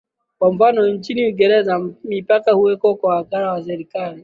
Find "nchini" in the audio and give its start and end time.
0.87-1.25